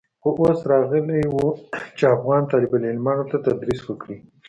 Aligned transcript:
خو 0.21 0.29
اوس 0.39 0.59
راغلى 0.71 1.21
و 1.33 1.37
چې 1.97 2.03
افغان 2.15 2.43
طالب 2.51 2.71
العلمانو 2.75 3.23
ته 3.31 3.37
تدريس 3.45 3.81
وکړي. 3.85 4.17